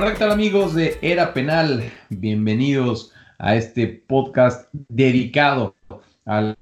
[0.00, 1.82] Hola, ¿qué tal amigos de Era Penal?
[2.08, 5.74] Bienvenidos a este podcast dedicado
[6.24, 6.56] al,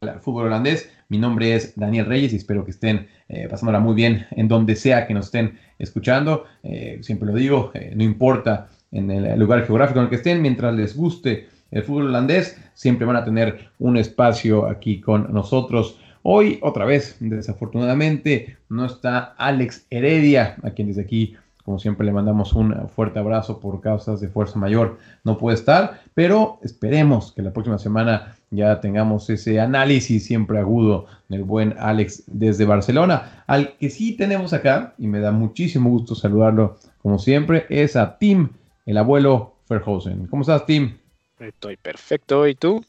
[0.00, 0.90] al fútbol holandés.
[1.08, 4.74] Mi nombre es Daniel Reyes y espero que estén eh, pasándola muy bien en donde
[4.74, 6.46] sea que nos estén escuchando.
[6.64, 10.42] Eh, siempre lo digo, eh, no importa en el lugar geográfico en el que estén,
[10.42, 16.00] mientras les guste el fútbol holandés, siempre van a tener un espacio aquí con nosotros.
[16.24, 22.12] Hoy, otra vez, desafortunadamente, no está Alex Heredia, a quien desde aquí como siempre le
[22.12, 24.98] mandamos un fuerte abrazo por causas de fuerza mayor.
[25.24, 31.06] No puede estar, pero esperemos que la próxima semana ya tengamos ese análisis siempre agudo
[31.28, 33.44] del buen Alex desde Barcelona.
[33.46, 38.18] Al que sí tenemos acá, y me da muchísimo gusto saludarlo como siempre, es a
[38.18, 38.50] Tim,
[38.84, 40.26] el abuelo Verhausen.
[40.26, 40.98] ¿Cómo estás, Tim?
[41.38, 42.46] Estoy perfecto.
[42.46, 42.84] ¿Y tú?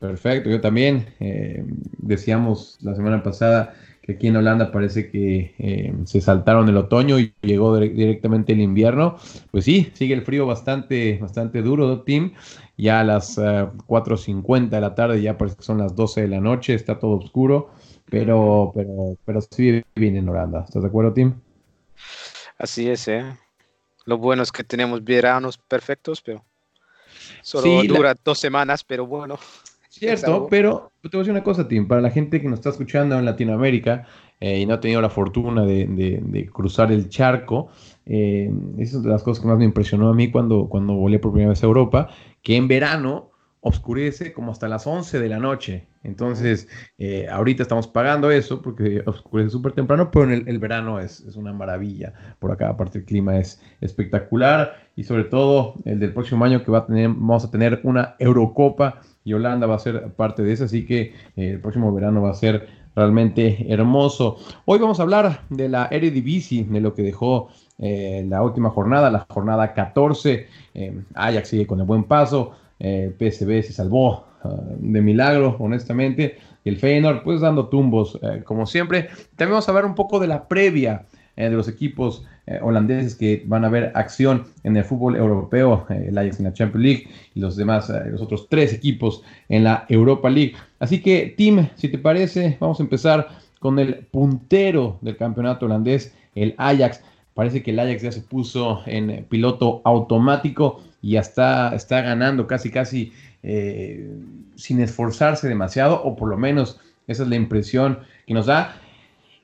[0.00, 1.06] Perfecto, yo también.
[1.20, 1.64] Eh,
[1.98, 3.74] decíamos la semana pasada
[4.08, 8.54] que aquí en Holanda parece que eh, se saltaron el otoño y llegó dire- directamente
[8.54, 9.18] el invierno.
[9.52, 12.32] Pues sí, sigue el frío bastante, bastante duro, ¿no, Tim?
[12.78, 16.28] Ya a las eh, 4.50 de la tarde, ya parece que son las 12 de
[16.28, 17.70] la noche, está todo oscuro,
[18.10, 20.64] pero, pero, pero sí vive bien en Holanda.
[20.66, 21.34] ¿Estás de acuerdo, Tim?
[22.58, 23.24] Así es, ¿eh?
[24.06, 26.44] Lo bueno es que tenemos veranos perfectos, pero
[27.42, 29.38] solo Sí, la- dura dos semanas, pero bueno.
[29.98, 32.70] Cierto, pero te voy a decir una cosa, Tim, para la gente que nos está
[32.70, 34.06] escuchando en Latinoamérica
[34.40, 37.68] eh, y no ha tenido la fortuna de, de- de cruzar el charco,
[38.06, 41.18] eh, esa es de las cosas que más me impresionó a mí cuando, cuando volé
[41.18, 42.08] por primera vez a Europa,
[42.42, 45.88] que en verano oscurece como hasta las 11 de la noche.
[46.04, 51.00] Entonces, eh, ahorita estamos pagando eso porque oscurece súper temprano, pero en el, el verano
[51.00, 52.12] es, es una maravilla.
[52.38, 56.70] Por acá, aparte, el clima es espectacular y sobre todo el del próximo año que
[56.70, 60.52] va a tener, vamos a tener una Eurocopa y Holanda va a ser parte de
[60.54, 62.66] eso, así que eh, el próximo verano va a ser
[62.96, 64.38] realmente hermoso.
[64.64, 69.10] Hoy vamos a hablar de la Eredivisie, de lo que dejó eh, la última jornada,
[69.10, 70.46] la jornada 14.
[70.74, 76.38] Eh, Ajax sigue con el buen paso, eh, PSV se salvó ah, de milagro, honestamente,
[76.64, 79.08] el Feyenoord pues dando tumbos como siempre.
[79.36, 81.04] También vamos a ver un poco de la previa
[81.44, 86.06] de los equipos eh, holandeses que van a ver acción en el fútbol europeo, eh,
[86.08, 89.64] el Ajax en la Champions League y los demás, eh, los otros tres equipos en
[89.64, 90.54] la Europa League.
[90.78, 93.28] Así que, Tim, si te parece, vamos a empezar
[93.60, 97.02] con el puntero del campeonato holandés, el Ajax.
[97.34, 102.70] Parece que el Ajax ya se puso en piloto automático y ya está, ganando casi,
[102.70, 103.12] casi
[103.42, 104.10] eh,
[104.56, 108.76] sin esforzarse demasiado, o por lo menos esa es la impresión que nos da.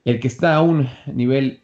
[0.05, 1.61] El que está a un nivel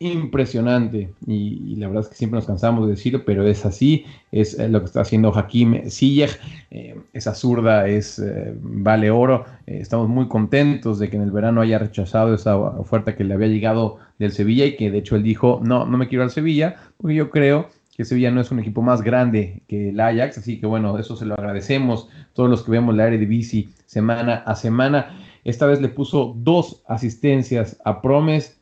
[0.00, 4.58] impresionante y, la verdad es que siempre nos cansamos de decirlo, pero es así, es
[4.58, 6.40] eh, lo que está haciendo Hakim Ziyech,
[6.70, 11.32] eh, esa zurda es eh, vale oro, Eh, estamos muy contentos de que en el
[11.32, 15.16] verano haya rechazado esa oferta que le había llegado del Sevilla y que de hecho
[15.16, 18.50] él dijo, no, no me quiero al Sevilla, porque yo creo que Sevilla no es
[18.50, 22.48] un equipo más grande que el Ajax, así que bueno, eso se lo agradecemos todos
[22.48, 25.18] los que vemos la Eredivisie semana a semana.
[25.44, 28.58] Esta vez le puso dos asistencias a Promes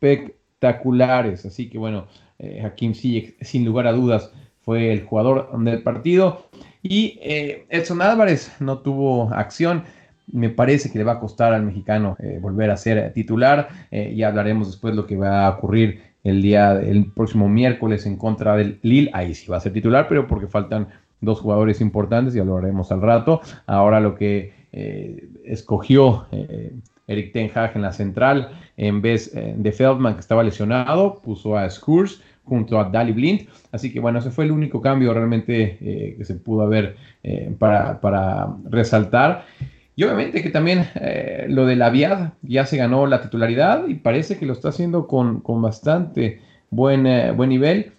[0.00, 2.06] espectaculares, así que bueno,
[2.38, 4.32] eh, Hakim sin lugar a dudas
[4.62, 6.46] fue el jugador del partido
[6.82, 9.84] y eh, Edson Álvarez no tuvo acción.
[10.30, 13.68] Me parece que le va a costar al mexicano eh, volver a ser titular.
[13.90, 18.16] Eh, ya hablaremos después lo que va a ocurrir el día el próximo miércoles en
[18.16, 19.10] contra del Lille.
[19.14, 20.88] Ahí sí va a ser titular, pero porque faltan
[21.20, 23.40] dos jugadores importantes y hablaremos al rato.
[23.66, 26.26] Ahora lo que eh, escogió
[27.08, 31.56] Eric Ten Hag en la central en vez eh, de Feldman que estaba lesionado, puso
[31.58, 33.48] a Skurs junto a Dali Blind.
[33.72, 37.52] Así que bueno, ese fue el único cambio realmente eh, que se pudo haber eh,
[37.58, 39.44] para, para resaltar.
[39.96, 40.86] Y obviamente que también
[41.48, 45.08] lo de la Viad ya se ganó la titularidad y parece que lo está haciendo
[45.08, 46.40] con, con bastante
[46.70, 47.04] buen,
[47.36, 47.90] buen nivel.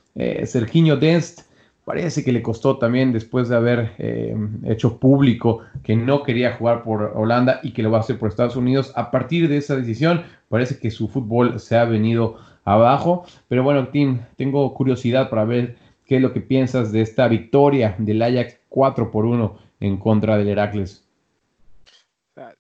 [0.46, 1.49] Serginho Dest
[1.90, 6.84] parece que le costó también después de haber eh, hecho público que no quería jugar
[6.84, 8.94] por Holanda y que lo va a hacer por Estados Unidos.
[8.96, 13.26] A partir de esa decisión, parece que su fútbol se ha venido abajo.
[13.48, 17.96] Pero bueno, Tim, tengo curiosidad para ver ¿qué es lo que piensas de esta victoria
[17.98, 21.04] del Ajax 4 por 1 en contra del Heracles?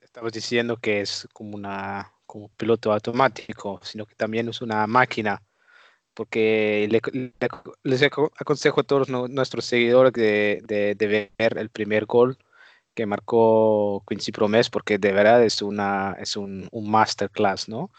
[0.02, 5.40] Estamos diciendo que es como una como piloto automático, sino que también es una máquina,
[6.20, 7.34] porque le- le-
[7.84, 11.08] les aco- aconsejo a todos nu- nuestros seguidores de, de- de
[11.38, 12.38] ver el primer gol
[12.94, 17.90] que marcó Quincy Promes, porque de verdad es una es un, un masterclass, ¿no?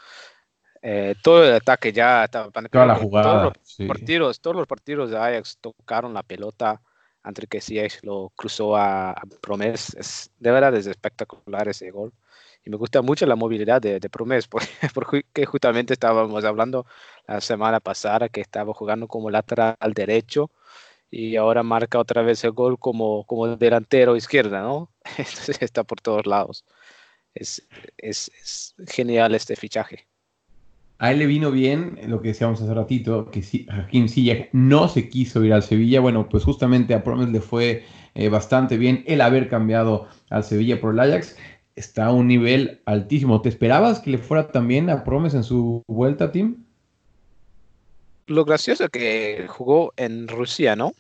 [0.83, 3.45] Eh, todo el ataque ya estaba Toda la que todos jugada.
[3.45, 3.87] los sí.
[3.87, 6.83] partidos, todos los partidos de Ajax tocaron la pelota
[7.23, 9.95] antes que Ziyech lo cruzó a, a Promes.
[9.95, 12.13] Es, de verdad es espectacular ese gol.
[12.65, 16.87] Y me gusta mucho la movilidad de, de Promes, porque, justamente estábamos hablando
[17.27, 20.51] la semana pasada que estaba jugando como lateral derecho
[21.11, 24.93] y ahora marca otra vez el gol como, como delantero izquierda, ¿no?
[25.19, 26.65] Entonces está por todos lados.
[27.35, 27.67] Es,
[27.99, 30.09] es, es genial este fichaje.
[30.99, 34.87] A él le vino bien lo que decíamos hace ratito, que si- Hakim Ziyech no
[34.89, 36.01] se quiso ir al Sevilla.
[36.01, 37.85] Bueno, pues justamente a Promes le fue
[38.15, 41.37] eh, bastante bien el haber cambiado al Sevilla por el Ajax.
[41.81, 43.41] Está a un nivel altísimo.
[43.41, 46.56] ¿Te esperabas que le fuera también a Promes en su vuelta, Tim?
[48.27, 50.93] Lo gracioso es que jugó en Rusia, ¿no?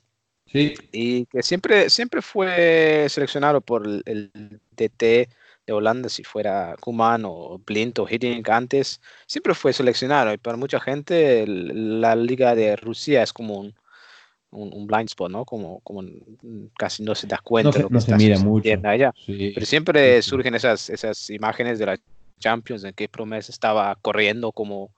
[0.46, 0.74] Sí.
[0.90, 4.30] y que siempre, siempre fue seleccionado por el, el
[4.76, 5.28] DT
[5.64, 10.56] de Holanda, si fuera Koeman o Blind o Hiddink antes, siempre fue seleccionado y para
[10.56, 13.74] mucha gente el- la liga de Rusia es como un,
[14.52, 15.44] un, un blind spot, ¿no?
[15.44, 16.02] Como, como
[16.76, 18.68] casi no se da cuenta No se, lo que no se mira mucho.
[18.84, 19.12] allá.
[19.24, 19.52] Sí.
[19.54, 21.98] Pero siempre Sí, surgen esas, esas imágenes de la
[22.38, 24.90] Champions en que Promes estaba corriendo como,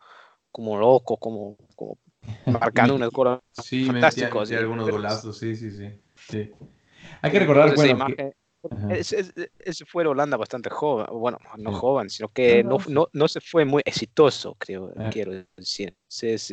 [0.51, 1.99] como loco, como, como
[2.47, 6.51] marcando una gol Sí, algunos pero- golazos, sí, sí, sí.
[7.21, 8.33] Hay que recordar, bueno, que-
[8.71, 8.95] Ajá.
[8.95, 11.77] ese, ese- ese fue de Holanda bastante joven, bueno, no Sí.
[11.81, 15.11] joven, sino que No, no, no, se fue muy exitoso, creo, Ah.
[15.13, 15.95] quiero decir.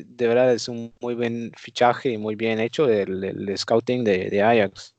[0.07, 4.29] De verdad es un muy buen fichaje y muy bien hecho el, el scouting de,
[4.29, 4.95] de Ajax.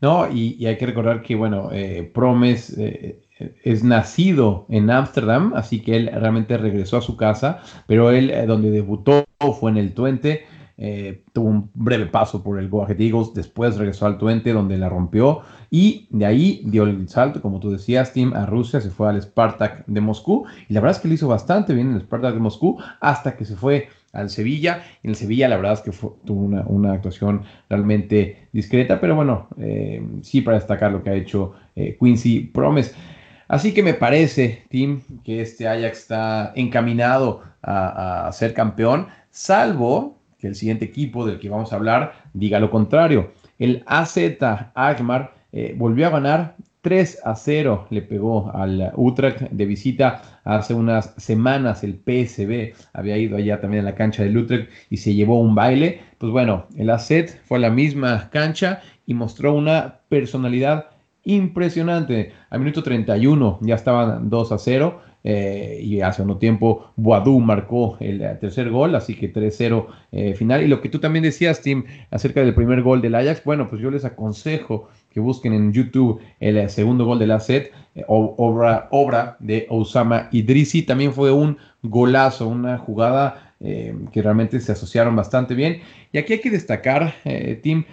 [0.00, 3.22] No, y, y hay que recordar que, bueno, eh, Promes eh,
[3.64, 8.46] es nacido en Ámsterdam, así que él realmente regresó a su casa, pero él eh,
[8.46, 9.24] donde debutó
[9.58, 10.46] fue en el Twente,
[10.78, 12.86] eh, tuvo un breve paso por el Go
[13.34, 15.40] después regresó al Twente donde la rompió
[15.70, 19.20] y de ahí dio el salto, como tú decías, Tim, a Rusia, se fue al
[19.20, 22.34] Spartak de Moscú y la verdad es que lo hizo bastante bien en el Spartak
[22.34, 24.82] de Moscú hasta que se fue al Sevilla.
[25.02, 29.48] En el Sevilla la verdad es que fue- tuvo una, actuación realmente discreta, pero bueno,
[29.58, 32.94] eh, sí para destacar lo que ha hecho eh, Quincy Promes.
[33.48, 40.46] Así que me parece, Tim, que este Ajax está encaminado a ser campeón, salvo que
[40.46, 43.32] el siguiente equipo del que vamos a hablar diga lo contrario.
[43.58, 44.18] El AZ
[44.74, 46.56] Alkmaar eh, volvió a ganar
[46.86, 51.82] 3 a 0, le pegó al Utrecht de visita hace unas semanas.
[51.82, 55.56] El PSB había ido allá también a la cancha del Utrecht y se llevó un
[55.56, 56.00] baile.
[56.18, 57.10] Pues bueno, el AZ
[57.44, 60.90] fue a la misma cancha y mostró una personalidad
[61.24, 62.32] impresionante.
[62.50, 67.96] Al minuto 31 ya estaban 2 a 0 eh, y hace un tiempo Boadú marcó
[67.98, 70.62] el eh, tercer gol, así que 3-0 eh, final.
[70.62, 71.82] Y lo que tú también decías, Tim,
[72.12, 76.20] acerca del primer gol del Ajax, bueno, pues yo les aconsejo que busquen en YouTube
[76.38, 77.72] el segundo gol del AZ, eh,
[78.06, 80.82] o- obra, obra de Osama Idrisi.
[80.82, 85.80] También fue un golazo, una jugada que realmente se asociaron bastante bien.
[86.12, 87.14] Y aquí hay que destacar,
[87.62, 87.84] Tim,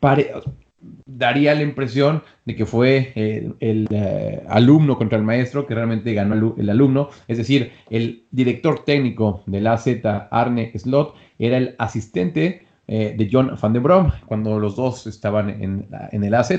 [0.00, 0.32] pare-
[1.06, 6.12] daría la impresión de que fue eh, el eh, alumno contra el maestro que realmente
[6.14, 9.88] ganó el, alumno, es decir, el director técnico del AZ,
[10.30, 15.50] Arne Slot, era el asistente eh, de John Van de Brom cuando los dos estaban
[15.50, 15.88] en,
[16.22, 16.52] el AZ,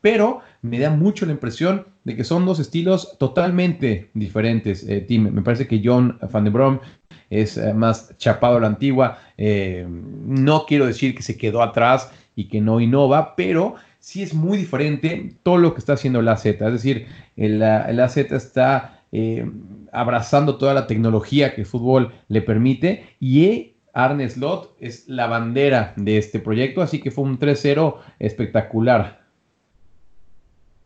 [0.00, 5.30] pero me da mucho la impresión de que son dos estilos totalmente diferentes, Tim.
[5.30, 6.80] Me parece que John Van de Brom
[7.30, 12.62] es más chapado a la antigua, no quiero decir que se quedó atrás y que
[12.62, 16.46] no innova, pero sí es muy diferente todo lo que está haciendo el AZ.
[16.46, 17.06] Es decir,
[17.36, 19.44] el, el AZ está eh,
[19.92, 25.26] abrazando toda la tecnología que el fútbol le permite y eh, Arne Slot es la
[25.26, 29.20] bandera de este proyecto, así que fue un 3-0 espectacular.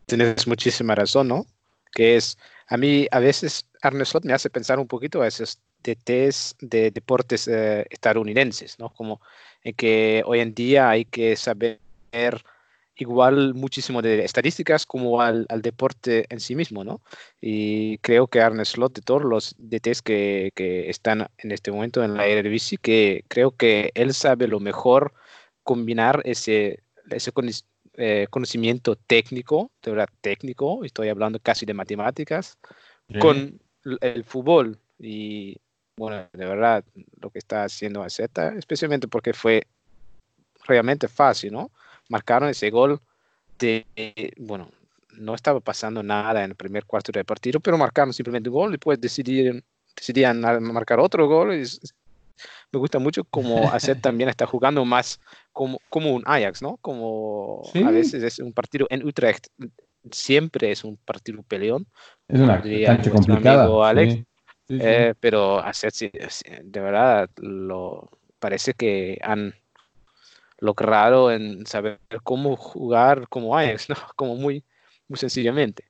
[0.07, 1.45] Tienes muchísima razón, ¿no?
[1.93, 5.59] Que es, a mí a veces Arne Slot me hace pensar un poquito a esos
[5.83, 8.89] DTs de deportes eh, estadounidenses, ¿no?
[8.89, 9.21] Como
[9.63, 11.79] en que hoy en día hay que saber
[12.97, 17.01] igual muchísimo de estadísticas como al, al deporte en sí mismo, ¿no?
[17.41, 22.03] Y creo que Arne Slot, de todos los DTs que, que están en este momento
[22.03, 25.13] en la Eredivisie, que creo que él sabe lo mejor
[25.63, 27.31] combinar ese, ese
[27.97, 32.57] eh, conocimiento técnico, de verdad técnico, estoy hablando casi de matemáticas,
[33.19, 33.59] con
[34.01, 35.57] el fútbol y
[35.97, 36.83] bueno, de verdad
[37.21, 38.19] lo que está haciendo AZ,
[38.57, 39.63] especialmente porque fue
[40.65, 41.71] realmente fácil, ¿no?
[42.09, 42.99] Marcaron ese gol
[43.59, 43.85] de,
[44.37, 44.69] bueno,
[45.17, 48.69] no estaba pasando nada en el primer cuarto del partido, pero marcaron simplemente un gol
[48.69, 49.63] y después decidieron,
[49.95, 51.55] decidían a- marcar otro gol.
[51.55, 51.63] y
[52.75, 55.19] me gusta mucho como hacer también está jugando más
[55.53, 56.77] como, como un Ajax, ¿no?
[56.77, 57.83] Como Sí.
[57.83, 59.47] a veces es un partido en Utrecht,
[60.11, 61.87] siempre es un partido peleón,
[62.27, 63.63] Es una cancha complicada.
[63.63, 64.13] amigo Alex.
[64.13, 64.25] sí.
[64.67, 65.91] Sí, eh, pero hacer,
[66.63, 69.53] de verdad, lo, parece que han
[70.57, 73.95] logrado en saber cómo jugar como Ajax, ¿no?
[74.15, 74.63] Como muy,
[75.07, 75.85] muy sencillamente.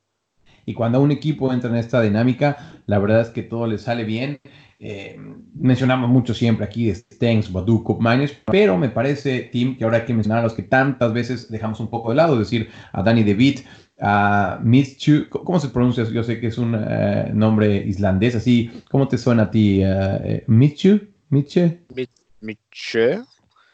[0.66, 4.04] Y cuando un equipo entra en esta dinámica, la verdad es que todo le sale
[4.04, 4.42] bien.
[4.88, 5.18] Eh,
[5.56, 9.98] mencionamos mucho siempre aquí de Stengs, Badu, Cup Miners, pero me parece, Tim, que ahora
[9.98, 12.70] hay que mencionar a los que tantas veces dejamos un poco de lado, es decir,
[12.94, 13.66] a Danny DeVit,
[14.00, 16.04] a Mitchu, ¿cómo se pronuncia?
[16.04, 19.82] Yo sé que es un eh, nombre islandés, así, ¿cómo te suena a ti?
[19.82, 19.88] Eh,
[20.24, 21.00] eh, Mitchu,
[21.30, 23.22] Mitche, Miche.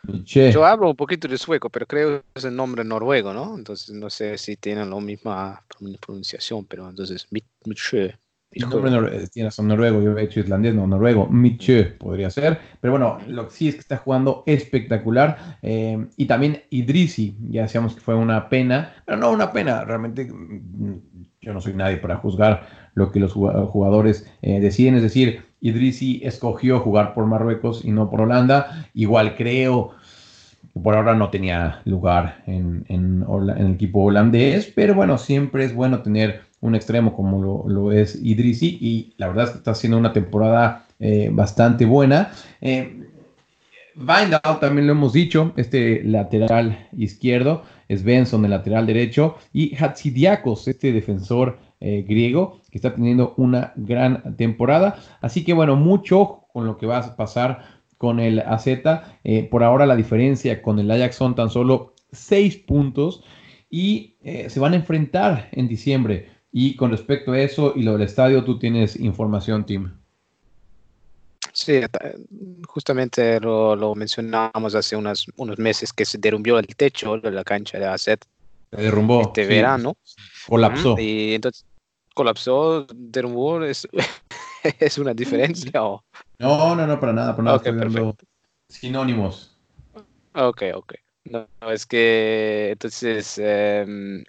[0.03, 0.51] Mitche.
[0.51, 3.57] Yo hablo un poquito de sueco, pero creo que es el nombre noruego, ¿no?
[3.57, 8.17] Entonces no sé si tienen la misma pron- pronunciación, pero entonces Mi- Miche.
[8.51, 12.29] El nombre nor- eh, tiene razón, noruego, yo he hecho islandés, no, noruego, Mitche podría
[12.29, 17.35] ser, pero bueno, lo que sí es que está jugando espectacular, eh, y también Idrisi,
[17.49, 20.95] ya decíamos que fue una pena, pero no una pena, realmente mm,
[21.41, 26.19] yo no soy nadie para juzgar lo que los jugadores eh, deciden, es decir, Idrisi
[26.23, 29.91] escogió jugar por Marruecos y no por Holanda, igual creo
[30.83, 35.65] por ahora no tenía lugar en, en Hola- en el equipo holandés, pero bueno, siempre
[35.65, 39.57] es bueno tener un extremo como lo, lo es Idrisi y la verdad es que
[39.57, 42.31] está haciendo una temporada eh, bastante buena.
[42.61, 43.07] Eh,
[44.59, 50.93] también lo hemos dicho, este lateral izquierdo, es Benson el lateral derecho y Hatsidiakos, este
[50.93, 54.97] defensor eh, griego que está teniendo una gran temporada.
[55.21, 57.63] Así que bueno, mucho con lo que va a pasar
[57.97, 58.67] con el AZ.
[59.23, 63.23] Eh, por ahora la diferencia con el Ajax son tan solo 6 puntos
[63.69, 66.27] y se van a enfrentar en diciembre.
[66.51, 69.91] Y con respecto a eso y lo del estadio, tú tienes información, Tim.
[71.53, 72.13] Sí, ta-
[72.67, 77.43] justamente lo, lo mencionamos hace unas, unos meses que se derrumbió el techo de la
[77.43, 78.17] cancha de AZ Se
[78.71, 79.21] derrumbó.
[79.21, 79.97] este sí, verano.
[80.47, 80.95] Colapsó.
[80.99, 81.65] Y entonces
[82.13, 83.87] colapsó, derrumbó, es,
[84.79, 85.83] es una diferencia.
[85.83, 86.03] o-
[86.39, 87.57] No, no, no, para nada, para nada.
[87.57, 88.25] Ok, estoy dando perfecto.
[88.69, 89.57] sinónimos.
[90.33, 90.93] Ok, ok.
[91.25, 94.23] No, no, es que entonces em,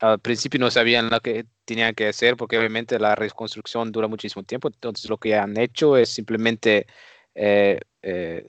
[0.00, 4.42] al principio no sabían lo que tenían que hacer porque obviamente la reconstrucción dura muchísimo
[4.44, 4.68] tiempo.
[4.68, 6.86] Entonces lo que han hecho es simplemente
[7.34, 8.48] eh, eh,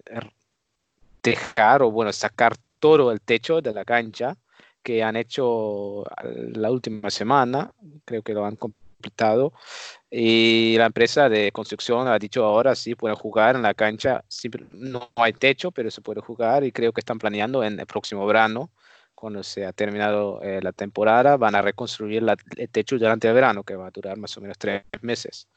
[1.24, 4.38] dejar o bueno, sacar todo el techo de la cancha
[4.84, 7.72] que han hecho la última semana.
[8.06, 9.54] Creo que lo han completado.
[10.10, 14.24] Y la empresa de construcción ha dicho ahora sí pueden jugar en la cancha.
[14.74, 18.26] no hay techo, pero se puede jugar y creo que están planeando en el próximo
[18.26, 18.72] verano,
[19.20, 23.34] cuando se ha terminado eh, la temporada, van a reconstruir la- el techo durante el
[23.34, 25.50] verano, que va a durar más o menos tres meses.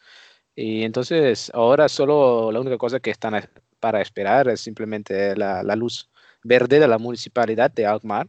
[0.57, 5.63] Y entonces ahora solo la única cosa que están a- para esperar es simplemente la,
[5.63, 6.11] la luz
[6.43, 8.29] verde de la municipalidad de Alkmaar.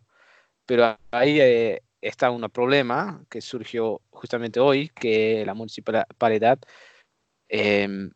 [0.67, 6.59] Pero ahí eh, está un problema que surgió justamente hoy, que la municipalidad
[7.49, 8.11] em,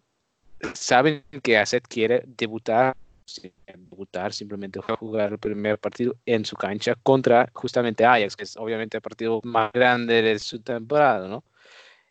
[0.73, 2.95] saben que Asset quiere debutar,
[4.31, 8.57] simplemente fue a jugar el primer partido en su cancha contra justamente Ajax, que es
[8.57, 11.43] obviamente el partido más grande de su temporada, ¿no?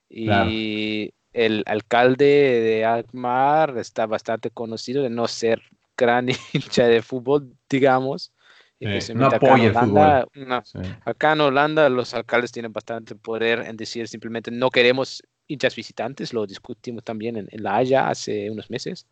[0.09, 5.63] Y el alcalde de Alkmaar está bastante conocido de no ser
[5.97, 8.33] gran hincha de fútbol, digamos.
[8.79, 10.79] Sí, no apoya el acá en Holanda, una- Sí.
[11.05, 16.35] Acá en Holanda los alcaldes tienen bastante poder en decir simplemente no queremos hinchas visitantes,
[16.35, 19.07] lo discutimos también en, en La Haya hace unos meses.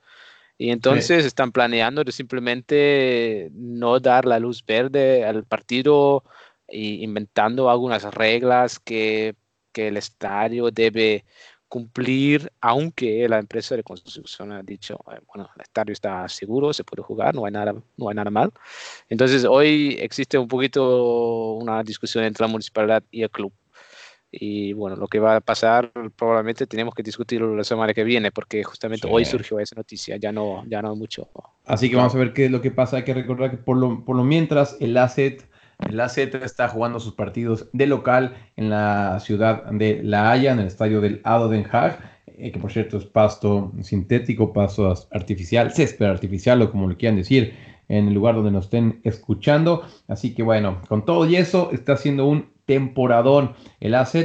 [0.57, 6.23] Y entonces están planeando de simplemente no dar la luz verde al partido
[6.69, 9.35] e inventando algunas reglas que,
[9.73, 11.25] que el estadio debe
[11.75, 16.85] cumplir, aunque la empresa de construcción ha dicho, eh, bueno, el estadio está seguro, se
[16.85, 18.53] puede jugar, no hay nada, no hay nada mal.
[19.09, 23.53] Entonces hoy existe un poquito una discusión entre la municipalidad y el club.
[24.41, 28.31] Y bueno, lo que va a pasar probablemente tenemos que discutirlo la semana que viene
[28.33, 29.13] porque justamente Sí.
[29.15, 31.29] hoy surgió esa noticia, ya no, ya no mucho.
[31.67, 32.97] Así que vamos a ver qué es lo que pasa.
[32.99, 35.49] Hay que recordar que por lo, por lo mientras el Asset,
[35.89, 40.61] el Asset está jugando sus partidos de local en la ciudad de La Haya, en
[40.61, 45.09] el estadio del Ado Den Haag, eh, que por cierto es pasto sintético, pasto as-
[45.13, 47.55] artificial, césped artificial o como le quieran decir,
[47.89, 49.83] en el lugar donde nos estén escuchando.
[50.09, 54.17] Así que bueno, con todo y eso está haciendo un temporadón el AZ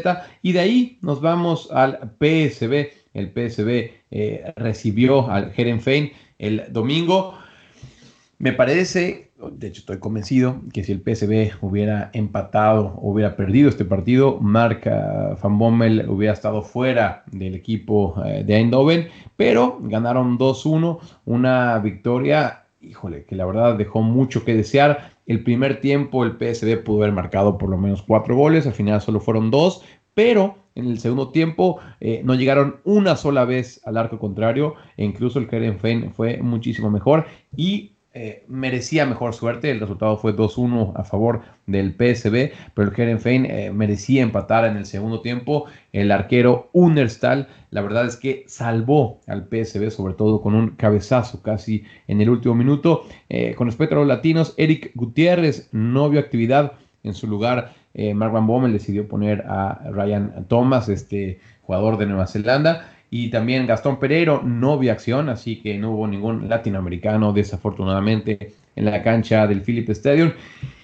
[0.41, 2.91] y de ahí nos vamos al PSB.
[3.13, 7.34] El PSB eh, recibió al Herenfein el domingo.
[8.38, 13.69] Me parece de hecho estoy convencido que si el PSV hubiera empatado o hubiera perdido
[13.69, 19.77] este partido, Mark uh, Van Bommel hubiera estado fuera del equipo eh, de Eindhoven, pero
[19.81, 25.14] ganaron 2-1, una victoria, híjole, que la verdad dejó mucho que desear.
[25.26, 29.02] El primer tiempo el PSV pudo haber marcado por lo menos cuatro goles, al final
[29.02, 29.84] solo fueron dos,
[30.14, 35.06] pero en el segundo tiempo eh, no llegaron una sola vez al arco contrario e
[35.06, 35.48] incluso el
[35.80, 39.72] Fein fue muchísimo mejor y eh, merecía mejor suerte.
[39.72, 44.76] El resultado fue 2-1 a favor del PSB, pero el Herenfein eh, merecía empatar en
[44.76, 45.68] el segundo tiempo.
[45.94, 51.42] El arquero Unerstal, la verdad es que salvó al PSB, sobre todo con un cabezazo
[51.42, 53.06] casi en el último minuto.
[53.30, 56.74] Eh, con respecto a los latinos, Eric Gutiérrez no vio actividad.
[57.04, 57.72] En su lugar,
[58.16, 62.92] Mark Van Bommel decidió poner a Ryan Thomas, este jugador de Nueva Zelanda.
[63.12, 68.86] Y también Gastón Pereiro no vio acción, así que no hubo ningún latinoamericano desafortunadamente en
[68.86, 70.32] la cancha del Philip Stadium.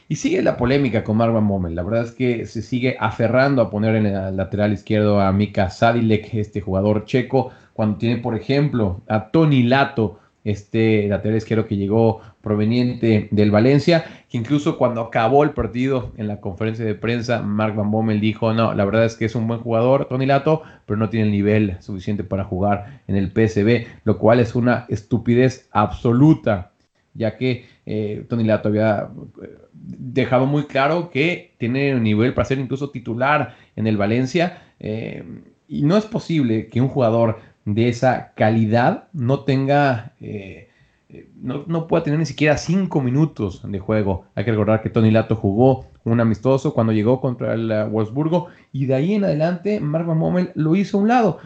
[0.07, 1.75] Y sigue la polémica con Marwan Bommel.
[1.75, 5.69] La verdad es que se sigue aferrando a poner en el lateral izquierdo a Mika
[5.69, 11.75] Sadilek, este jugador checo, cuando tiene, por ejemplo, a Tony Lato, este lateral izquierdo que
[11.75, 17.41] llegó proveniente del Valencia, que incluso cuando acabó el partido en la conferencia de prensa,
[17.41, 20.61] Mark Van Bommel dijo, no, la verdad es que es un buen jugador, Tony Lato,
[20.85, 24.85] pero no tiene el nivel suficiente para jugar en el PSB, lo cual es una
[24.87, 26.71] estupidez absoluta,
[27.15, 29.09] ya que eh, Tony Lato había
[29.41, 34.61] eh, dejado muy claro que tiene un nivel para ser incluso titular en el Valencia,
[34.79, 35.23] eh,
[35.67, 40.69] y no es posible que un jugador de esa calidad no tenga, eh,
[41.09, 44.25] eh, no, no, pueda tener ni siquiera cinco minutos de juego.
[44.35, 48.47] Hay que recordar que Tony Lato jugó un amistoso cuando llegó contra el uh, Wolfsburgo
[48.71, 51.39] y de ahí en adelante Mark Van lo hizo a un lado.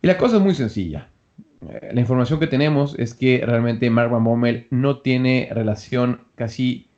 [0.00, 1.08] Y la cosa es muy sencilla.
[1.92, 6.88] La información que tenemos es que realmente Mark Van Bommel no tiene relación casi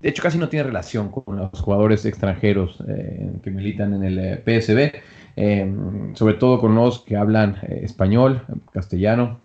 [0.00, 4.18] de hecho, casi no tiene relación con los jugadores extranjeros eh, que militan en el
[4.18, 4.92] eh, PSB,
[5.36, 5.70] eh,
[6.14, 9.38] sobre todo con los que hablan eh, español, castellano.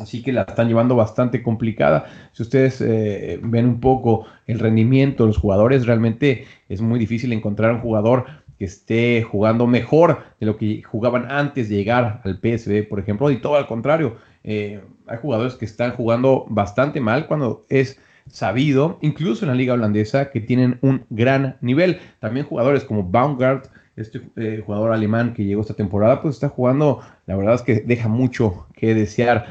[0.00, 2.06] Así que la están llevando bastante complicada.
[2.32, 7.32] Si ustedes eh, ven un poco el rendimiento de los jugadores, realmente es muy difícil
[7.32, 8.24] encontrar un jugador
[8.58, 13.30] que esté jugando mejor de lo que jugaban antes de llegar al PSB, por ejemplo,
[13.30, 14.16] y todo al contrario.
[14.44, 20.30] hay jugadores que están jugando bastante mal cuando es sabido, incluso en la liga holandesa,
[20.30, 22.00] que tienen un gran nivel.
[22.20, 27.00] También jugadores como Baumgart, este eh, jugador alemán que llegó esta temporada, pues está jugando,
[27.26, 29.46] la verdad es que deja mucho que desear.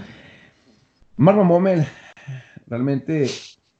[1.17, 1.85] Marlon Mommel
[2.67, 3.27] realmente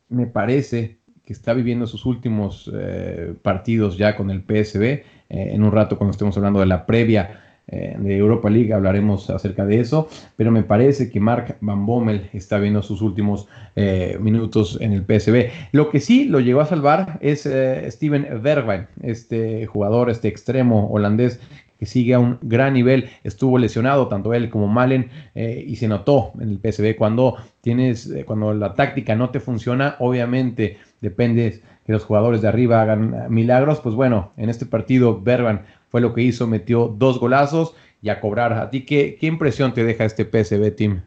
[0.10, 4.84] me parece que está viviendo sus últimos eh, partidos ya con el PSB.
[4.84, 9.30] Eh, en un rato, cuando estemos hablando de la previa eh, de Europa League, hablaremos
[9.30, 14.18] acerca de eso, pero me parece que Mark Van Bommel está viendo sus últimos eh,
[14.20, 15.50] minutos en el PSB.
[15.72, 20.90] Lo que sí lo llegó a salvar es eh, Steven Bergwijn, este jugador, este extremo
[20.92, 21.40] holandés
[21.80, 26.32] que sigue a un gran nivel, estuvo lesionado tanto él como Malen y se notó
[26.40, 32.04] en el PSB cuando tienes, cuando la táctica no te funciona, obviamente depende que los
[32.04, 36.48] jugadores de arriba hagan milagros, pues bueno, en este partido Bergwijn fue lo que hizo,
[36.48, 38.54] metió dos golazos y a cobrar.
[38.54, 41.04] ¿A ti qué, qué impresión te deja este PSB, Team?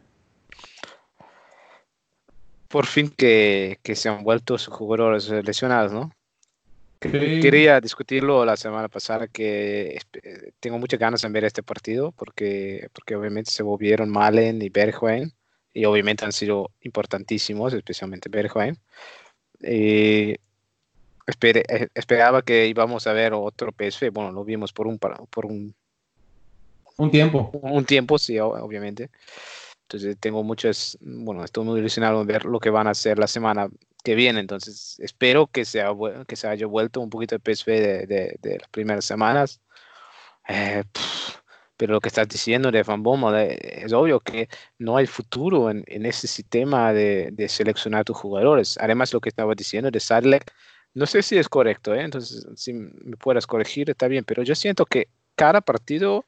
[2.67, 6.11] Por fin que, que se han vuelto sus jugadores lesionados, ¿no?
[7.01, 7.39] Sí.
[7.41, 9.99] Quería discutirlo la semana pasada que
[10.59, 15.31] tengo muchas ganas de ver este partido porque, porque obviamente se volvieron Malen y Bergwijn
[15.73, 18.77] y obviamente han sido importantísimos, especialmente Bergwijn.
[19.61, 20.35] Y
[21.25, 25.45] espere- eh, esperaba que íbamos a ver otro PSV, bueno, lo vimos por un, por
[25.45, 25.75] un,
[26.97, 27.49] Un tiempo.
[27.53, 29.09] un tiempo, sí, obviamente.
[29.83, 33.27] Entonces tengo muchas, bueno, estoy muy ilusionado en ver lo que van a hacer la
[33.27, 33.69] semana
[34.03, 34.39] que viene.
[34.39, 35.91] Entonces espero que se, ha
[36.27, 39.61] que se haya vuelto un poquito de PSV de, de- de las primeras semanas.
[40.47, 41.37] Eh, pff,
[41.77, 44.47] pero lo que estás diciendo de Van Bommel, eh, es obvio que
[44.79, 48.77] no hay futuro en, en ese sistema de, de seleccionar tus jugadores.
[48.79, 50.51] Además, lo que estaba diciendo de Sadlek,
[50.95, 52.01] no sé si es correcto, ¿eh?
[52.01, 56.25] entonces si me puedas corregir, está bien, pero yo siento que cada partido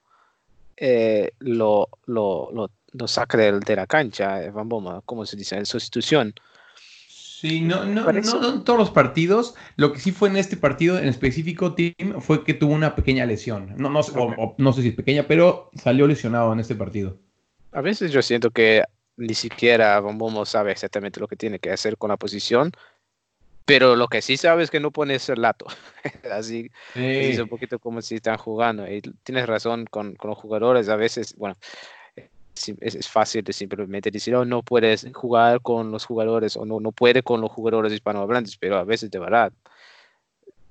[0.77, 5.55] eh, lo, lo, lo, lo saca de, la cancha, eh, Van Bommel, como se dice,
[5.55, 6.33] en sustitución.
[7.09, 9.53] Sí, no, no, Parece- no en todos los partidos.
[9.75, 13.25] Lo que sí fue en este partido en específico, Tim, fue que tuvo una pequeña
[13.25, 13.73] lesión.
[13.77, 16.73] No, no, sé- o- o no sé si es pequeña, pero salió lesionado en este
[16.75, 17.17] partido.
[17.71, 18.83] A veces yo siento que
[19.17, 22.71] ni siquiera Van Bommel sabe exactamente lo que tiene que hacer con la posición,
[23.67, 25.65] pero lo que sí sabe es que no pone ese lato.
[26.31, 28.87] Así es un poquito como si están jugando.
[28.87, 31.57] Y tienes razón con, con los jugadores, a veces, bueno,
[32.15, 36.79] es, es fácil de simplemente decir, oh, no puedes jugar con los jugadores o no,
[36.79, 39.51] no puede con los jugadores hispanohablantes, pero a veces de verdad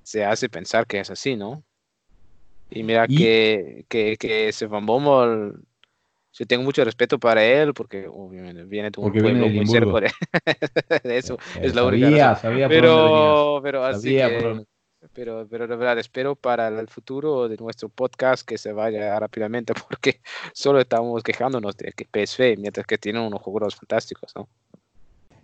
[0.02, 1.64] se hace pensar que es así, ¿no?
[2.70, 5.52] Y mira Y- que, que, que ese Van Bommel,
[6.38, 9.66] yo tengo mucho respeto para él porque obviamente viene de un Porque viene pueblo muy
[9.66, 10.12] cerca
[11.03, 11.35] de, eso.
[11.57, 12.42] Eh, es la única sabía, razón.
[12.42, 12.68] sabía.
[12.68, 14.66] Pero, pero así por que-
[15.12, 19.72] pero, pero de verdad espero para el futuro de nuestro podcast que se vaya rápidamente
[19.88, 20.20] porque
[20.53, 24.49] solo estamos quejándonos de que PSV, mientras que tienen unos jugadores fantásticos, ¿no?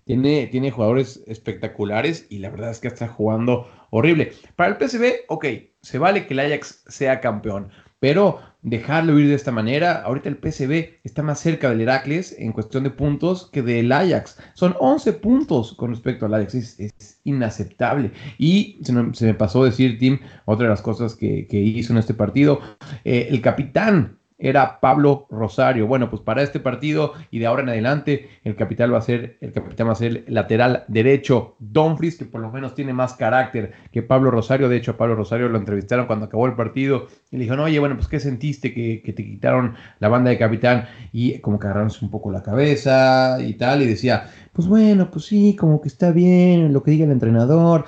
[0.05, 4.33] Tiene, tiene jugadores espectaculares y la verdad es que está jugando horrible.
[4.57, 5.46] Para el PSV, ok,
[5.81, 7.70] se vale que el Ajax sea campeón,
[8.02, 12.50] pero dejarlo ir de esta manera, ahorita el PSV está más cerca del Heracles en
[12.50, 14.40] cuestión de puntos que del Ajax.
[14.54, 18.10] Son 11 puntos con respecto al Ajax, es, inaceptable.
[18.38, 21.92] Y se me, se me pasó decir, Tim, otra de las cosas que, que hizo
[21.92, 22.60] en este partido,
[23.04, 25.87] eh, el capitán era Pablo Rosario.
[25.87, 29.38] Bueno, pues para este partido y de ahora en adelante, el capitán va a ser,
[29.40, 33.72] el capitán va a ser lateral derecho, Dumfries, que por lo menos tiene más carácter
[33.92, 34.68] que Pablo Rosario.
[34.68, 37.78] De hecho, a Pablo Rosario lo entrevistaron cuando acabó el partido y le dijeron, oye,
[37.78, 40.87] bueno, pues ¿qué sentiste que, que te quitaron la banda de capitán?
[41.12, 45.26] Y como que agarrándose un poco la cabeza y tal, y decía, pues bueno, pues
[45.26, 47.85] sí, como que está bien lo que diga el entrenador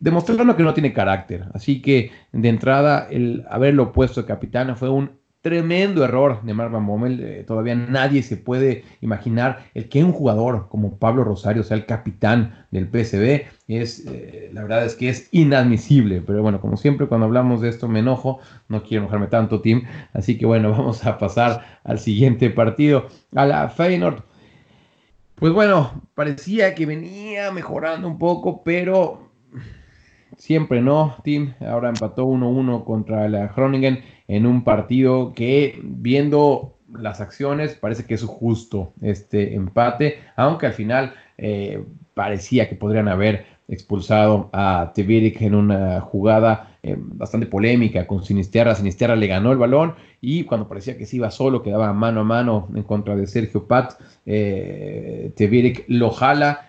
[0.00, 1.46] demostrando que no tiene carácter.
[1.54, 6.86] Así que de entrada el haberlo puesto capitán fue un tremendo error de Mark Van
[6.86, 7.20] Bommel.
[7.20, 11.86] Eh, todavía nadie se puede imaginar el que un jugador como Pablo Rosario sea el
[11.86, 13.46] capitán del PSV.
[13.68, 16.22] Es, eh, la verdad es que es inadmisible.
[16.22, 18.40] Pero bueno, como siempre cuando hablamos de esto me enojo.
[18.68, 19.84] No quiero enojarme tanto, Tim.
[20.12, 23.08] Así que bueno, vamos a pasar al siguiente partido.
[23.34, 24.22] A la Feyenoord.
[25.36, 29.27] Pues bueno, parecía que venía mejorando un poco, pero
[30.36, 31.54] siempre no, Tim.
[31.60, 38.14] Ahora empató 1-1 contra la Groningen en un partido que, viendo las acciones, parece que
[38.14, 45.42] es justo este empate, aunque al final eh, parecía que podrían haber expulsado a Teviric
[45.42, 48.74] en una jugada eh, bastante polémica con Sinisterra.
[48.74, 52.24] Sinisterra le ganó el balón y cuando parecía que se iba solo, quedaba mano a
[52.24, 53.92] mano en contra de Sergio Pat,
[54.24, 55.32] eh,
[55.88, 56.67] lo jala,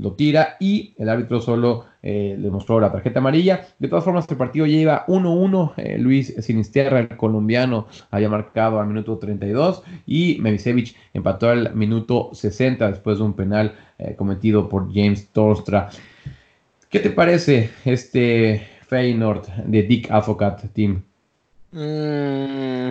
[0.00, 3.66] lo tira y el árbitro solo eh, le mostró la tarjeta amarilla.
[3.78, 5.74] De todas formas, el partido lleva 1-1.
[5.76, 12.30] Eh, Luis Sinisterra, el colombiano, había marcado al minuto 32 y Mevisevich empató al minuto
[12.32, 15.90] 60 después de un penal eh, cometido por James Torstra.
[16.88, 21.02] ¿Qué te parece este Feyenoord de Dick Advocat, Team?
[21.72, 22.90] Mm,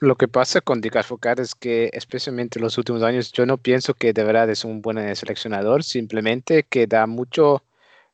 [0.00, 3.58] Lo que pasa con Dick Advocat es que, especialmente en los últimos años, yo no
[3.58, 7.64] pienso que de verdad es un buen seleccionador, simplemente que da mucho,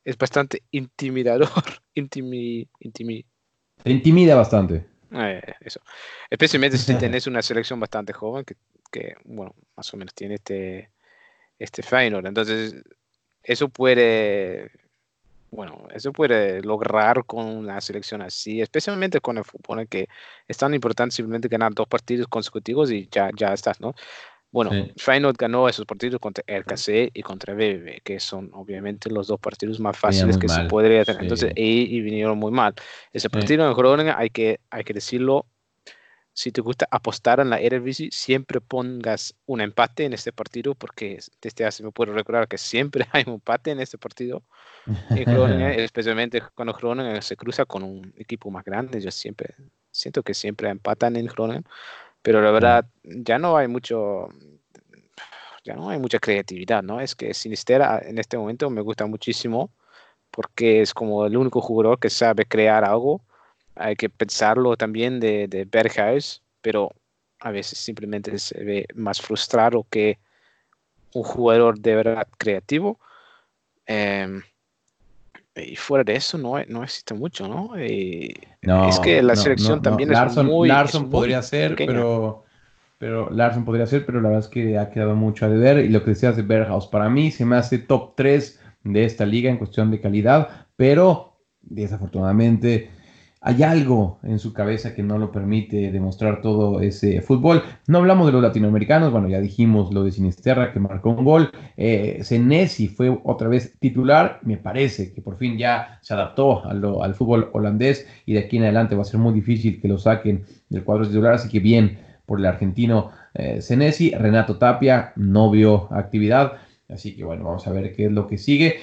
[0.05, 1.49] es bastante intimidador,
[1.95, 3.27] intimi, intimi,
[3.83, 4.87] Te intimida bastante.
[5.13, 5.81] eh, eso.
[6.31, 8.57] Especialmente si tenés una selección bastante joven que,
[8.91, 10.91] que, bueno, más o menos tiene este,
[11.59, 12.27] este Feyenoord.
[12.27, 12.77] Entonces,
[13.43, 14.71] eso puede,
[15.55, 20.09] bueno, eso puede lograr con una selección así, especialmente con el fútbol, que
[20.49, 23.95] es tan importante simplemente ganar dos partidos consecutivos y ya, ya estás, ¿no?
[24.51, 24.93] Bueno, Sí.
[24.97, 29.81] Feyenoord ganó esos partidos contra RKC y contra BBB, que son obviamente los dos partidos
[29.81, 31.19] más fáciles que se podría tener.
[31.21, 31.25] sí.
[31.25, 32.73] Entonces, y, y vinieron muy mal.
[33.13, 35.47] Ese partido en Groningen hay que, hay que decirlo,
[36.35, 41.21] si te gusta apostar en la Eredivisie, siempre pongas un empate en este partido, porque
[41.41, 44.43] desde hace me puedo recordar que siempre hay un empate en este partido.
[45.11, 49.55] En Groningen, especialmente cuando Groningen se cruza con un equipo más grande, yo siempre
[49.93, 51.65] siento que siempre empatan en Groningen,
[52.21, 54.29] pero la verdad ya no hay mucho
[55.65, 57.01] ya no hay mucha creatividad, ¿no?
[57.01, 59.71] Es que Sinistera en este momento me gusta muchísimo
[60.31, 63.23] porque es como el único jugador que sabe crear algo.
[63.77, 66.91] Hay que pensarlo también de, de Berghuis, pero
[67.41, 70.19] a veces simplemente se ve más frustrado que
[71.15, 72.99] un jugador de verdad creativo.
[73.87, 74.43] Em,
[75.57, 77.79] y fuera de eso no, no existe mucho, ¿no?
[77.81, 81.43] Y No, es que la no, selección no, también es muy, Larsson es muy podría
[81.43, 81.93] ser, pequeña.
[81.93, 82.45] pero,
[82.99, 85.79] pero Larsson podría ser, pero la verdad es que ha quedado mucho a deber.
[85.85, 89.27] Y lo que decías de Berghaus, para mí se me hace top 3 de esta
[89.27, 92.91] liga en cuestión de calidad, pero desafortunadamente
[93.47, 97.63] hay algo en su cabeza que no lo permite demostrar todo ese fútbol.
[97.87, 101.51] No hablamos de los latinoamericanos, bueno, ya dijimos lo de Sinisterra que marcó un gol.
[101.77, 102.23] Eh,
[102.97, 108.07] fue otra vez titular, me parece que por fin ya se adaptó al fútbol holandés
[108.25, 111.07] y de aquí en adelante va a ser muy difícil que lo saquen del cuadro
[111.07, 113.61] titular, así que bien por el argentino eh.
[114.19, 116.55] Renato Tapia no vio actividad,
[116.89, 118.77] así que bueno, vamos a ver qué es lo que sigue.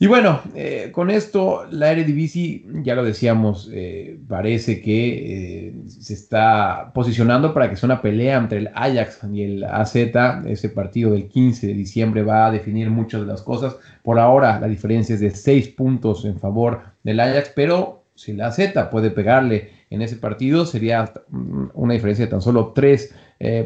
[0.00, 6.14] Y bueno, eh, con esto la Eredivisie, ya lo decíamos, eh, parece que eh, se
[6.14, 9.96] está posicionando para que sea una pelea entre el Ajax y el AZ.
[9.96, 13.76] Ese partido del 15 de diciembre va a definir muchas de las cosas.
[14.04, 18.48] Por ahora la diferencia es de 6 puntos en favor del Ajax, pero si la
[18.48, 18.60] AZ
[18.92, 23.14] puede pegarle en ese partido, sería mm, una diferencia de tan solo 3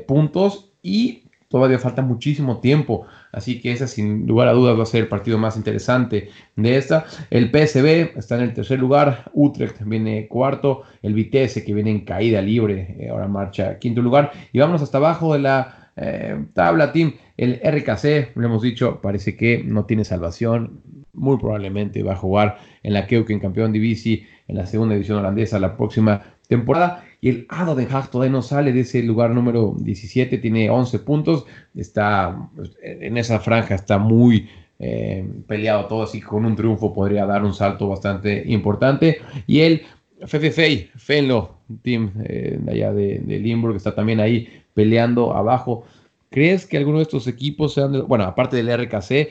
[0.06, 4.86] puntos y todavía falta muchísimo tiempo Así que ese sin lugar a dudas va a
[4.86, 7.06] ser el partido más interesante de esta.
[7.30, 12.04] El PSB está en el tercer lugar, Utrecht viene cuarto, el Vitesse que viene en
[12.04, 14.32] caída libre, eh, ahora marcha quinto lugar.
[14.52, 17.14] Y vamos hasta abajo de la eh, tabla, team.
[17.36, 20.82] El RKC, lo hemos dicho, parece que no tiene salvación.
[21.14, 25.58] Muy probablemente va a jugar en la Keuken Campeón Divisi en la segunda división holandesa
[25.58, 26.22] la próxima
[26.56, 27.04] temporada.
[27.20, 30.98] Y el Ado de Haag todavía no sale de ese lugar número 17, tiene 11
[31.00, 32.50] puntos, está
[32.82, 34.48] en esa franja, está muy
[34.80, 39.18] eh, peleado todo, así que con un triunfo podría dar un salto bastante importante.
[39.46, 39.82] Y el
[40.26, 45.84] FFFI, Fenlo, team eh, allá de, de Limburg, está también ahí peleando abajo.
[46.30, 49.30] ¿Crees que alguno de estos equipos sean, bueno, aparte del RKC,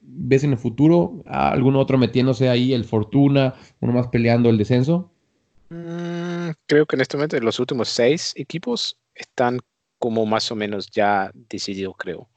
[0.00, 4.58] ves en el futuro a algún otro metiéndose ahí, el Fortuna, uno más peleando el
[4.58, 5.10] descenso?
[5.70, 6.29] Mm,
[6.66, 9.60] creo que en este momento los últimos seis equipos están
[9.98, 12.30] como más o menos ya decididos, creo.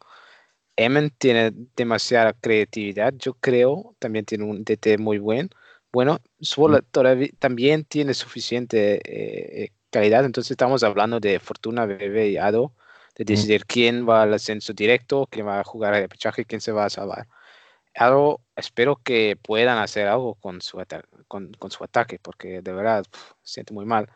[0.76, 5.50] Emmen tiene demasiada creatividad, yo creo, también tiene un DT muy buen.
[5.92, 12.38] Bueno, Zwolle todavía también tiene suficiente eh, calidad, entonces estamos hablando de Fortuna, BB y
[12.38, 12.74] Ado,
[13.16, 16.72] de decidir quién va al ascenso directo, quién va a jugar el pechaje, quién se
[16.72, 17.28] va a salvar.
[17.96, 20.82] Ado, espero que puedan hacer algo con su,
[21.28, 24.10] con, con su ataque, porque de verdad pf, se siente muy mal.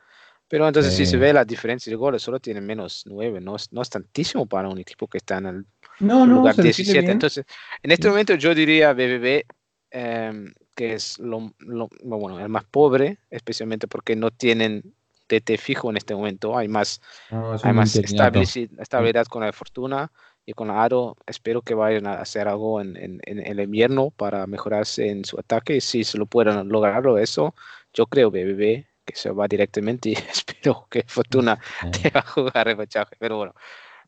[0.48, 1.20] Pero entonces, si se Eh.
[1.20, 4.80] ve la diferencia de goles, solo tiene menos 9, no no es tantísimo para un
[4.80, 5.66] equipo que está en el
[6.00, 7.12] No, no, lugar defiende 17.
[7.12, 7.14] bien.
[7.14, 7.46] Entonces,
[7.84, 9.46] en este momento yo diría BBB,
[9.92, 14.96] em, que es lo, lo- bueno, el más pobre, especialmente porque no tienen
[15.30, 16.58] DT fijo en este momento.
[16.58, 20.12] Hay más, No, es hay más estabilidad con la Fortuna
[20.48, 21.16] y con Aro.
[21.28, 25.38] Espero que vayan a hacer algo en, en- en el invierno para mejorarse en su
[25.38, 25.76] ataque.
[25.76, 27.54] Y si se lo puedan lograrlo eso,
[27.94, 31.60] yo creo BBB que se va directamente y espero que Fortuna
[32.02, 33.16] te va a jugar repechaje.
[33.20, 33.54] Pero bueno,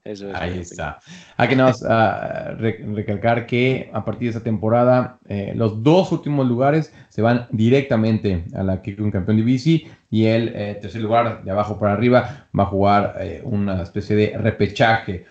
[0.06, 1.00] eso es Ahí está.
[1.36, 5.84] Hay que nada más ah, re- recalcar que a partir de esta temporada eh, los
[5.84, 11.02] dos últimos lugares se van directamente a la Kikun Campeón Divisi y el eh, tercer
[11.02, 15.26] lugar de abajo para arriba va a jugar eh, una especie de repechaje.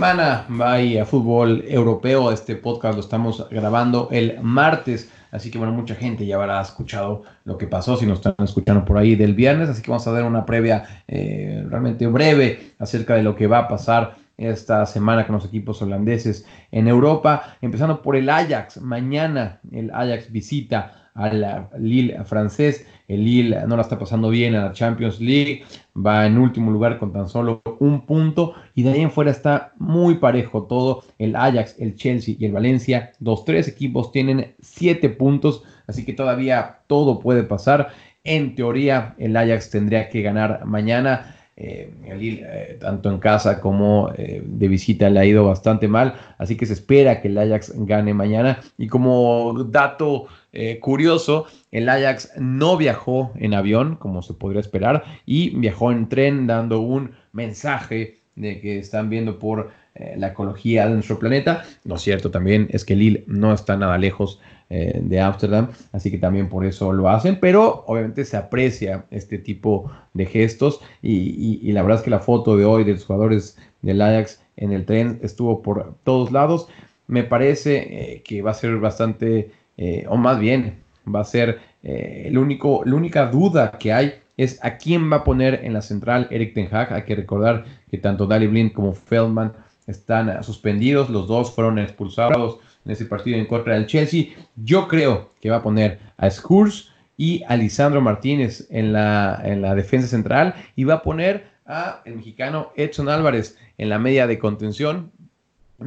[0.00, 2.32] Semana va a ir a fútbol europeo.
[2.32, 5.12] Este podcast lo estamos grabando el martes.
[5.30, 8.82] Así que bueno, mucha gente ya habrá escuchado lo que pasó si nos están escuchando
[8.86, 9.68] por ahí del viernes.
[9.68, 13.58] Así que vamos a dar una previa eh, realmente breve acerca de lo que va
[13.58, 17.58] a pasar esta semana con los equipos holandeses en Europa.
[17.60, 18.80] Empezando por el Ajax.
[18.80, 22.86] Mañana el Ajax visita al Lille francés.
[23.08, 25.64] El Lille no la está pasando bien en la Champions League.
[25.96, 28.54] Va en último lugar con tan solo un punto.
[28.74, 31.02] Y de ahí en fuera está muy parejo todo.
[31.18, 33.12] El Ajax, el Chelsea y el Valencia.
[33.20, 35.64] Los tres equipos tienen siete puntos.
[35.86, 37.88] Así que todavía todo puede pasar.
[38.22, 41.36] En teoría, el Ajax tendría que ganar mañana.
[41.56, 45.88] Eh, el Lille, eh, tanto en casa como eh, de visita, le ha ido bastante
[45.88, 46.14] mal.
[46.38, 48.60] Así que se espera que el Ajax gane mañana.
[48.78, 55.04] Y como dato eh, curioso, el Ajax no viajó en avión, como se podría esperar,
[55.24, 60.88] y viajó en tren, dando un mensaje de que están viendo por eh, la ecología
[60.88, 61.64] de nuestro planeta.
[61.84, 66.18] Lo cierto también es que Lille no está nada lejos eh, de Ámsterdam, así que
[66.18, 71.82] también por eso lo hacen, pero obviamente se aprecia este tipo de gestos y, la
[71.82, 75.18] verdad es que la foto de hoy de los jugadores del Ajax en el tren
[75.22, 76.68] estuvo por todos lados.
[77.08, 79.50] Me parece que va a ser bastante,
[79.82, 80.74] eh, o más bien,
[81.12, 85.64] va a ser eh, la única duda que hay es a quién va a poner
[85.64, 86.92] en la central Eric Ten Hag.
[86.92, 89.54] Hay que recordar que tanto Dali Blind como Feldman
[89.86, 94.26] están ah, suspendidos, los dos fueron expulsados en ese partido en contra del Chelsea.
[94.54, 99.62] Yo creo que va a poner a Skurs y a Lisandro Martínez en la, en
[99.62, 104.26] la defensa central y va a poner a el mexicano Edson Álvarez en la media
[104.26, 105.19] de contención en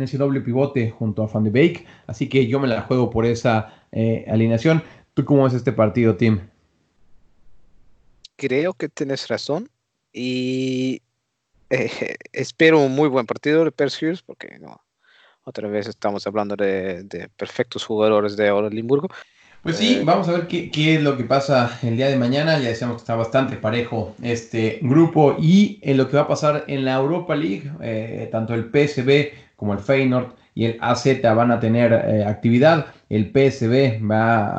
[0.02, 1.86] ese doble pivote junto a Van de Beek.
[2.08, 4.84] Así que yo me la juego por esa eh, alineación.
[5.14, 6.42] ¿Tú cómo ves este partido, Tim?
[8.36, 9.70] Creo que tienes razón
[10.12, 11.02] y
[11.70, 14.82] eh, espero un muy buen partido de Perseus porque no,
[15.44, 19.10] otra vez estamos hablando de, de perfectos jugadores de Olimburgo.
[19.64, 22.18] Pues sí, Eh, vamos a ver qué, qué es lo que pasa el día de
[22.18, 22.60] mañana.
[22.60, 26.66] Ya decíamos que está bastante parejo este grupo y en lo que va a pasar
[26.68, 31.52] en la Europa League, eh, tanto el PSV como el Feyenoord y el AZ van
[31.52, 32.88] a tener eh, actividad.
[33.10, 34.50] El PSV va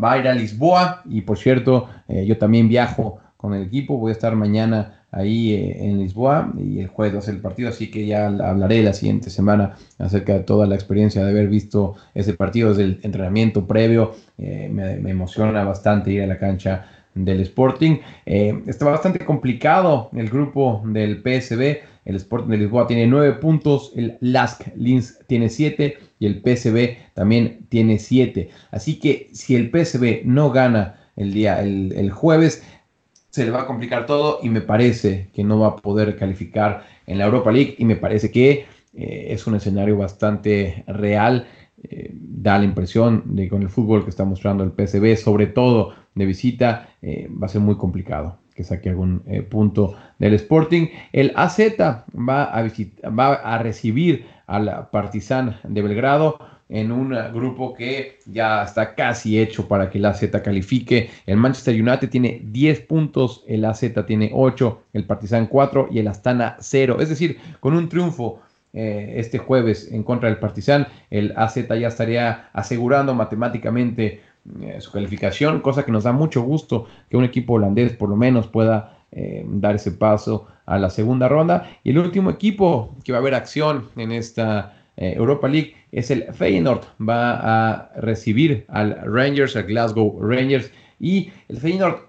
[0.00, 3.98] a, ir a Lisboa y por cierto, eh, yo también viajo con el equipo.
[3.98, 7.42] Voy a estar mañana ahí eh, en Lisboa y el jueves va a ser el
[7.42, 11.48] partido, así que ya hablaré la siguiente semana acerca de toda la experiencia de haber
[11.48, 14.14] visto ese partido desde el entrenamiento previo.
[14.38, 17.98] Me, me emociona bastante ir a la cancha del Sporting.
[18.24, 21.91] Está bastante complicado el grupo del PSV.
[22.04, 27.14] El Sporting de Lisboa tiene nueve puntos, el Lask Linz tiene siete y el PSV
[27.14, 28.50] también tiene siete.
[28.70, 32.64] Así que si el PSV no gana el día, el, jueves,
[33.30, 36.84] se le va a complicar todo y me parece que no va a poder calificar
[37.06, 41.46] en la Europa League y me parece que eh, es un escenario bastante real.
[41.84, 45.46] Eh, da la impresión de que con el fútbol que está mostrando el PSV, sobre
[45.46, 50.34] todo de visita, eh, va a ser muy complicado que saque algún eh, punto del
[50.34, 50.86] Sporting.
[51.12, 52.62] El AZ va a,
[53.10, 59.68] va a recibir al Partizan de Belgrado en un grupo que ya está casi hecho
[59.68, 61.10] para que el AZ califique.
[61.26, 66.08] El Manchester United tiene 10 puntos, el AZ tiene 8, el Partizan 4 y el
[66.08, 66.96] Astana 0.
[67.00, 68.40] Es decir, con un triunfo
[68.72, 74.22] eh, este jueves en contra del Partizan, el AZ ya estaría asegurando matemáticamente
[74.60, 78.16] eh, su calificación, cosa que nos da mucho gusto que un equipo holandés por lo
[78.16, 81.70] menos pueda eh, dar ese paso a la segunda ronda.
[81.84, 86.10] Y el último equipo que va a haber acción en esta eh, Europa League es
[86.10, 86.80] el Feyenoord.
[87.00, 90.72] Va a recibir al Rangers, al Glasgow Rangers.
[90.98, 92.00] Y el Feyenoord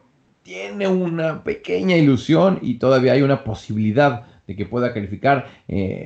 [0.41, 5.47] tiene una pequeña ilusión y todavía hay una posibilidad de que pueda calificar.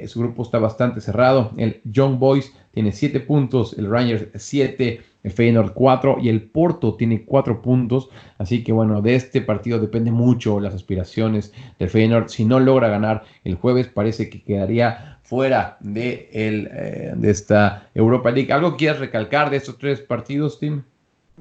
[0.06, 1.52] Su grupo está bastante cerrado.
[1.58, 6.96] El Young Boys tiene 7 puntos, el Rangers 7, el Feyenoord 4 y el Porto
[6.96, 8.10] tiene 4 puntos.
[8.38, 12.30] Así que bueno, de este partido depende mucho las aspiraciones del Feyenoord.
[12.30, 17.90] Si no logra ganar el jueves, parece que quedaría fuera de, el, eh, de esta
[17.94, 18.54] Europa League.
[18.54, 20.84] ¿Algo quieras recalcar de estos tres partidos, Tim?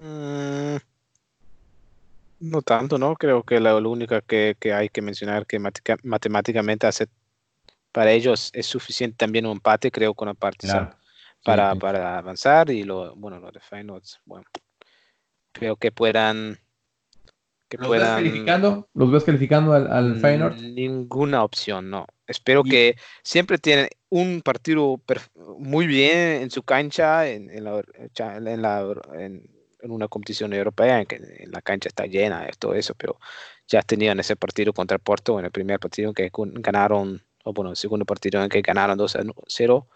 [0.03, 0.77] Mm,
[2.40, 3.14] no tanto, ¿no?
[3.14, 5.61] Creo que la, lo única que, que hay que mencionar que
[6.03, 7.07] matemáticamente hace
[7.92, 10.90] para ellos es suficiente también un empate, creo, con el Partizan
[11.46, 11.78] para, sí.
[11.78, 14.44] para avanzar y lo, bueno, lo de Feyenoord, bueno,
[15.52, 16.59] creo que puedan
[17.68, 18.88] que ¿Los ves puedan calificando?
[18.94, 20.54] ¿Los ves calificando al, al Mm, Feyenoord?
[20.61, 22.06] Ninguna opción, no.
[22.26, 25.00] Espero Y- que siempre tienen un partido
[25.59, 27.82] muy bien en su cancha, en, en la,
[28.18, 32.52] en, la- en- en una competición europea, en que en la cancha está llena, de
[32.59, 33.18] todo eso, pero
[33.68, 36.30] ya tenían ese partido contra Porto, en el primer partido en que
[36.61, 39.88] ganaron, o bueno, el segundo partido en que ganaron 2 a 0.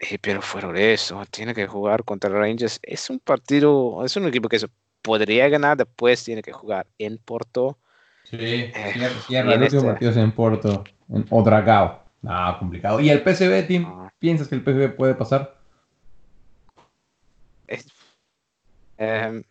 [0.00, 2.80] Eh, pero fuera de eso, tiene que jugar contra Rangers.
[2.82, 4.68] Es un partido, es un equipo que se
[5.02, 7.78] podría ganar, después tiene que jugar en Porto.
[8.24, 12.02] Sí, Eh, cierra, el último este- partido es en Porto, en Odragao.
[12.26, 13.00] Ah, complicado.
[13.00, 13.86] ¿Y el PSV, Tim?
[13.86, 14.12] Ah.
[14.18, 15.56] ¿Piensas que el PSV puede pasar?
[17.66, 17.86] Es-
[18.98, 19.42] em,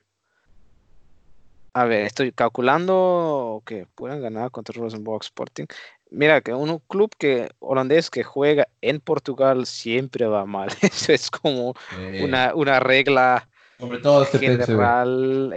[1.74, 5.66] a ver, estoy calculando que puedan ganar contra Rosenborg Sporting.
[6.12, 10.70] Mira, que un club que holandés que juega en Portugal siempre va mal.
[10.82, 15.54] Eso es como Eh, una, una regla sobre todo este general.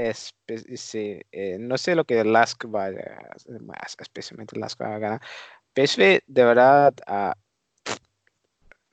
[0.77, 2.93] sí, eh, no sé lo que Lask va a
[3.99, 5.21] especialmente Lask va a ganar.
[5.75, 7.35] PSV de verdad ah,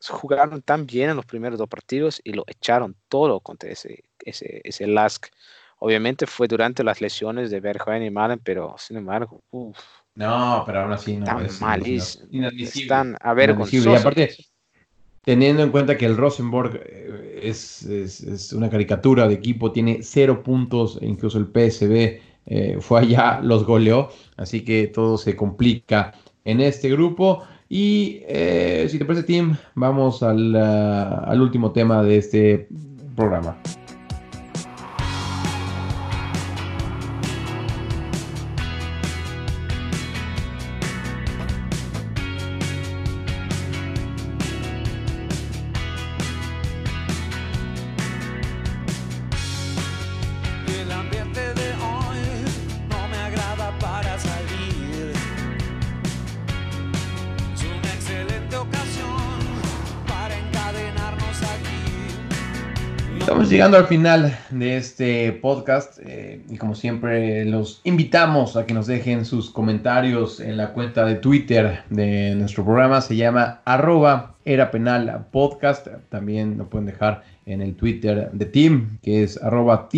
[0.07, 4.61] jugaron tan bien en los primeros dos partidos y lo echaron todo contra ese, ese,
[4.63, 5.27] ese Lask.
[5.79, 9.77] Obviamente fue durante las lesiones de Bergwijn y Malen, pero sin embargo, uf,
[10.15, 11.25] No, pero aún así no.
[11.25, 12.27] están es malísimos.
[12.31, 12.81] inadmisible.
[12.83, 13.17] Están
[13.49, 13.91] Inadmisible.
[13.91, 14.35] Y aparte,
[15.23, 19.99] teniendo en cuenta que el Rosenborg eh, es, es- es una caricatura de equipo, tiene
[20.01, 25.35] cero puntos, e incluso el PSV eh, fue allá, los goleó, así que todo se
[25.35, 27.43] complica en este grupo.
[27.69, 32.67] Y eh, si te parece, Tim, vamos al, ah, al último tema de este
[33.15, 33.57] programa.
[63.59, 68.87] Llegando al final de este podcast eh, y como siempre los invitamos a que nos
[68.87, 73.01] dejen sus comentarios en la cuenta de Twitter de nuestro programa.
[73.01, 75.87] Se llama arroba era penal podcast.
[76.07, 79.89] También lo pueden dejar en el Twitter de Tim, que es arroba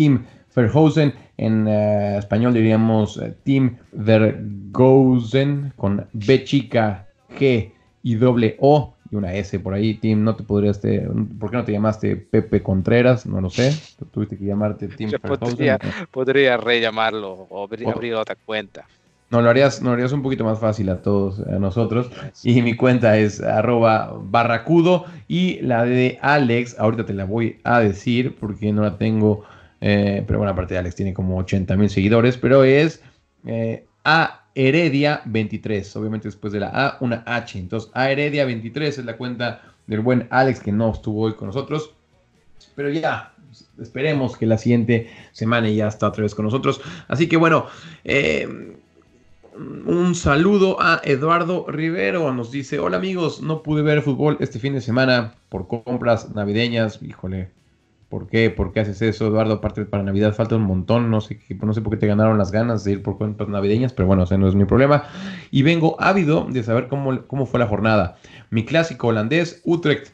[0.56, 1.14] Verhoeven.
[1.36, 7.06] En eh, español diríamos eh, Tim Vergozen con B chica,
[7.38, 7.70] G
[8.02, 9.94] y doble O y una S por ahí.
[9.94, 11.06] Tim, no te podrías, te-
[11.38, 13.26] ¿por qué no te llamaste Pepe Contreras?
[13.26, 13.72] No lo sé.
[14.10, 15.78] Tuviste que llamarte Tim podría,
[16.10, 18.86] podría rellamarlo o abrir, abrir otra cuenta.
[19.30, 22.10] No, lo harías, no, lo harías un poquito más fácil a todos a nosotros.
[22.42, 25.06] Y mi cuenta es arroba barracudo.
[25.28, 29.44] Y la de Alex, ahorita te la voy a decir porque no la tengo.
[29.80, 32.36] eh, pero bueno, aparte de Alex tiene como 80 mil seguidores.
[32.36, 33.02] Pero es
[33.46, 35.96] eh, A Heredia 23.
[35.96, 37.58] Obviamente después de la A, una H.
[37.58, 41.48] Entonces A Heredia 23 es la cuenta del buen Alex que no estuvo hoy con
[41.48, 41.94] nosotros.
[42.74, 43.34] Pero ya,
[43.80, 46.80] esperemos que la siguiente semana ya está otra vez con nosotros.
[47.08, 47.66] Así que bueno,
[48.04, 48.76] eh,
[49.56, 52.32] un saludo a Eduardo Rivero.
[52.32, 57.02] Nos dice: Hola amigos, no pude ver fútbol este fin de semana por compras navideñas.
[57.02, 57.50] Híjole,
[58.12, 58.50] ¿por qué?
[58.50, 59.54] ¿Por qué haces eso, Eduardo?
[59.54, 61.10] Aparte para Navidad falta un montón.
[61.10, 63.94] No sé, no sé por qué te ganaron las ganas de ir por compras navideñas,
[63.94, 65.04] pero bueno, ese no es mi problema.
[65.50, 68.18] Y vengo ávido de saber cómo, cómo fue la jornada.
[68.50, 70.12] Mi clásico holandés, Utrecht.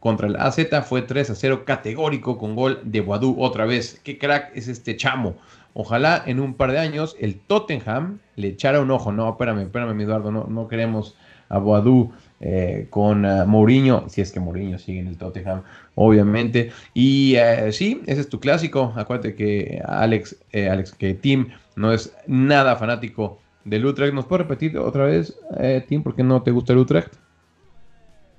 [0.00, 4.00] Contra el AZ fue 3 a 0 categórico con gol de Boadú otra vez.
[4.02, 5.36] ¿Qué crack es este chamo?
[5.74, 9.12] Ojalá en un par de años el Tottenham le echara un ojo.
[9.12, 10.32] No, espérame, espérame, mi Eduardo.
[10.32, 11.14] No, no queremos
[11.48, 11.60] a
[12.40, 14.08] eh, con ah, Mourinho.
[14.08, 15.62] Si es que Mourinho sigue en el Tottenham,
[15.94, 16.72] obviamente.
[16.92, 18.92] Y eh, sí, ese es tu clásico.
[18.96, 24.14] Acuérdate que Alex, eh, Alex, que Tim no es nada fanático del Utrecht.
[24.14, 27.14] ¿Nos puedes repetir otra vez, eh, Tim, por qué no te gusta el Utrecht?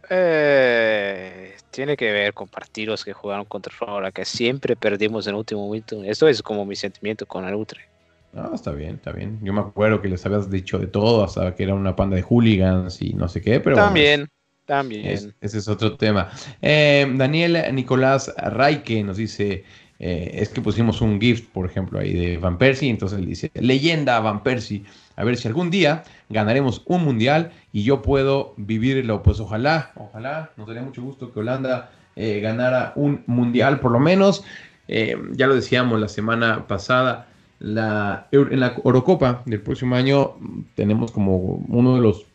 [0.10, 5.40] Eh, tiene que ver con partidos que jugaron contra Flora, que siempre perdimos en el
[5.40, 6.04] último momento.
[6.04, 7.95] Esto es como mi sentimiento con el Utrecht.
[8.36, 9.40] No, está bien, está bien.
[9.44, 12.22] Yo me acuerdo que les habías dicho de todo, hasta que era una panda de
[12.22, 14.28] hooligans y no sé qué, pero bueno, también,
[14.66, 15.06] también.
[15.08, 16.30] es- ese es otro tema.
[16.62, 19.64] Eh, Daniel Nicolás Raike nos dice,
[20.00, 23.52] eh, es que pusimos un gift, por ejemplo, ahí de Van Persie, entonces él dice,
[23.54, 24.84] leyenda Van Persie,
[25.16, 30.52] a ver si algún día ganaremos un mundial y yo puedo vivirlo, pues ojalá, ojalá,
[30.58, 34.44] nos daría mucho gusto que Holanda eh, ganara un mundial, por lo menos,
[34.88, 37.28] eh, ya lo decíamos la semana pasada,
[37.60, 40.34] la, en la Eurocopa del próximo año
[40.76, 41.38] tenemos como
[41.68, 42.26] uno de los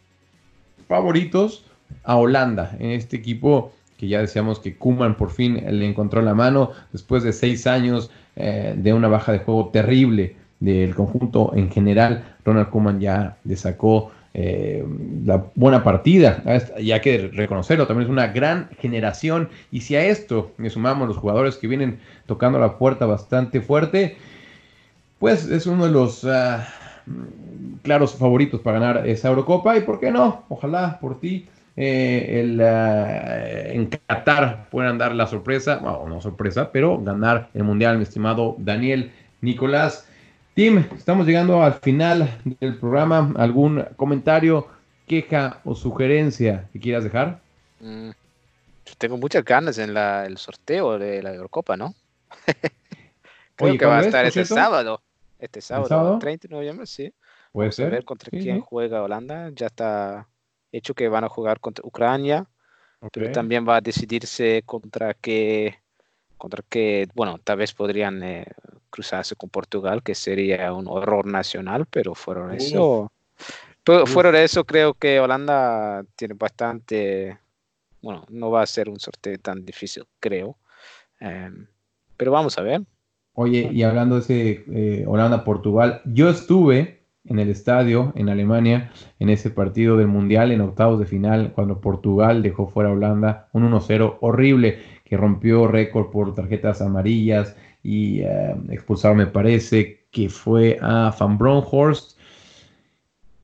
[0.89, 1.65] favoritos
[2.05, 6.35] a Holanda en este equipo que ya decíamos que Kuman por fin le encontró la
[6.35, 11.71] mano después de seis años eh, de una baja de juego terrible del conjunto en
[11.71, 12.25] general.
[12.43, 14.83] Ronald Kuman ya le sacó eh,
[15.27, 16.43] la buena partida,
[16.79, 19.51] y hay que reconocerlo, también es una gran generación.
[19.71, 24.17] Y si a esto le sumamos los jugadores que vienen tocando la puerta bastante fuerte,
[25.21, 29.77] pues es uno de los mm, claros favoritos para ganar esa Eurocopa.
[29.77, 31.47] Y por qué no, ojalá por ti
[31.77, 37.63] eh, el, ah, en Qatar puedan dar la sorpresa, bueno, no sorpresa, pero ganar el
[37.65, 40.07] Mundial, mi estimado Daniel Nicolás.
[40.55, 42.29] Tim, estamos llegando al final
[42.61, 43.33] del programa.
[43.37, 44.67] ¿Algún comentario,
[45.07, 47.41] queja o sugerencia que quieras dejar?
[47.81, 48.11] Mm,
[48.85, 51.95] yo tengo muchas ganas en la- el sorteo de la Eurocopa, ¿no?
[53.57, 54.55] Creo Oye, que va a ¿cuándo es, estar cierto?
[54.55, 55.03] sábado.
[55.41, 56.19] Este sábado, sábado?
[56.19, 57.13] 30 de noviembre, sí.
[57.53, 57.93] Puede Vamos a ser.
[57.93, 58.65] ver contra Sí, quién sí.
[58.69, 59.51] juega Holanda.
[59.55, 60.29] Ya está
[60.73, 62.49] hecho que van a jugar contra Ucrania,
[63.13, 63.33] pero Ok.
[63.33, 65.79] también va a decidirse contra qué,
[66.37, 68.47] contra qué, bueno, tal vez podrían eh,
[68.91, 72.53] cruzarse con Portugal, que sería un horror nacional, pero Uf.
[72.53, 73.13] eso,
[73.85, 77.39] pero fuera de eso creo que Holanda tiene bastante,
[78.03, 80.59] bueno, no va a ser un sorteo tan difícil, creo.
[81.21, 81.67] Em,
[82.17, 82.83] pero vamos a ver.
[83.35, 89.29] Oye, y hablando de ese eh, Holanda-Portugal, yo estuve en el estadio en Alemania en
[89.29, 93.71] ese partido del Mundial en octavos de final cuando Portugal dejó fuera a Holanda un
[93.71, 100.79] 1-0 horrible que rompió récord por tarjetas amarillas y eh, expulsaron me parece que fue
[100.81, 102.19] a Van Bronckhorst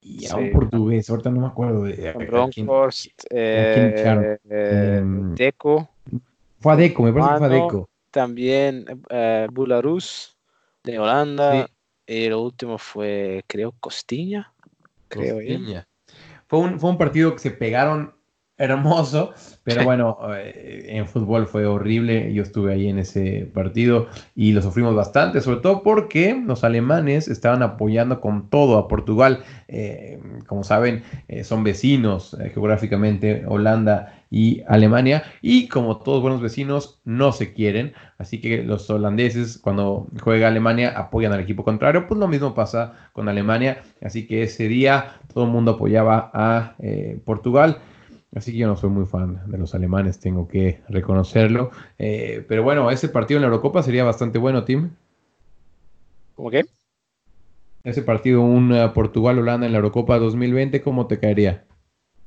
[0.01, 1.95] y a un portugués, ahorita no me acuerdo de
[3.75, 4.25] quién echaron?
[4.25, 5.89] eh, eh, Em, Deco.
[6.61, 7.89] Fue a Deco, me parece que fue a Mano, Deco.
[8.17, 10.39] También eh, Bularus
[10.83, 11.67] de Holanda.
[11.67, 11.73] Sí.
[12.15, 14.55] Y el último fue, creo, Costiña.
[15.09, 15.35] Creo.
[15.35, 15.87] Costiña.
[16.47, 18.16] Fue un, fue un partido que se pegaron
[18.59, 19.33] hermoso,
[19.65, 22.33] pero bueno, eh, en fútbol fue horrible.
[22.33, 27.29] Yo estuve ahí en ese partido y lo sufrimos bastante, sobre todo porque los alemanes
[27.29, 29.45] estaban apoyando con todo a Portugal.
[29.69, 36.41] Eh, como saben, eh, son vecinos eh, geográficamente Holanda y Alemania y como todos buenos
[36.41, 42.07] vecinos no se quieren, así que los holandeses cuando juega Alemania apoyan al equipo contrario,
[42.07, 46.77] pues lo mismo pasa con Alemania, así que ese día todo el mundo apoyaba a
[47.25, 47.79] Portugal.
[48.37, 51.71] Así que yo no soy muy fan de los alemanes, tengo que reconocerlo.
[51.99, 54.91] Eh, pero bueno, ese partido en la Eurocopa sería bastante bueno, Tim.
[56.35, 56.67] ¿Cómo que?
[57.83, 61.65] Ese partido, un eh, Portugal-Holanda en la Eurocopa 2020, ¿cómo te caería?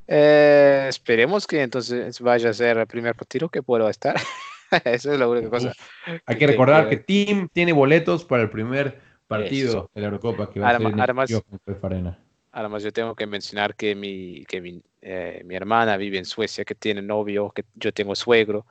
[0.08, 4.16] Eh, esperemos que entonces vaya a ser el primer partido que puedo estar.
[4.86, 5.74] Eso es la única cosa.
[6.26, 10.60] Hay que recordar que Tim tiene boletos para el primer partido de la Eurocopa que
[10.60, 12.20] va a ser en el Además-.
[12.52, 16.66] Además, yo tengo que mencionar que mi, que mi, eh, mi hermana vive en Suecia,
[16.66, 18.66] que tiene novio, que yo tengo suegro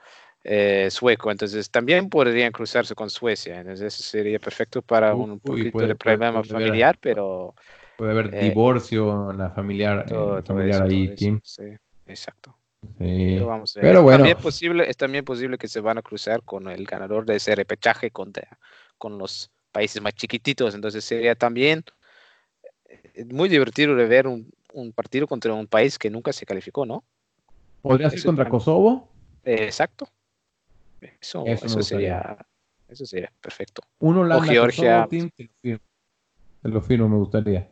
[0.45, 3.61] eh, sueco, entonces también podrían cruzarse con Suecia.
[3.61, 7.55] Entonces, eso sería perfecto para un uy, poquito puede- de problema puede familiar, pero
[7.97, 11.41] Puede haber Eh, divorcio en la familiar, todo, todo familiar eso, ahí, todo eso, Tim.
[11.43, 11.63] sí,
[12.07, 12.57] exacto.
[12.81, 12.87] Sí.
[13.35, 13.89] Pero, vamos a ver.
[13.91, 17.27] Pero bueno, también posible, es también posible que se van a cruzar con el ganador
[17.27, 18.59] de ese repechaje contra,
[18.97, 20.75] con los países más chiquititos.
[20.75, 21.83] Entonces sería también
[23.27, 27.05] muy divertido de ver un, un partido contra un país que nunca se calificó, ¿no?
[27.83, 28.49] ¿podría ser contra.
[28.49, 29.09] Kosovo?
[29.45, 30.09] Eh, exacto.
[31.21, 31.45] Eso,
[31.83, 32.37] sería,
[32.89, 33.83] eso sería perfecto.
[34.01, 35.05] Un Holanda Georgia.
[35.05, 35.85] Kosovo, Tim, te lo firmo.
[36.63, 37.71] Te lo firmo, me gustaría.